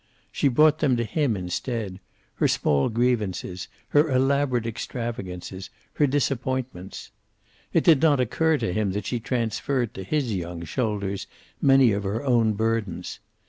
[0.31, 1.99] She brought them to him instead,
[2.37, 7.11] her small grievances, her elaborate extravagances, her disappointments.
[7.71, 11.27] It did not occur to him that she transferred to his young shoulders
[11.61, 13.19] many of her own burdens.